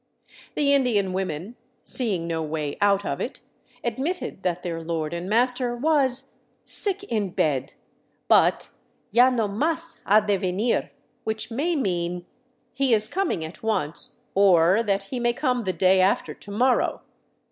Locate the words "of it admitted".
3.05-4.41